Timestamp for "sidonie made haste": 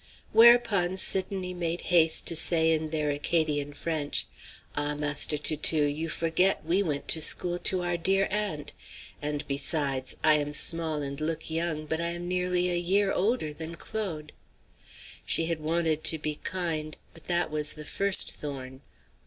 0.97-2.25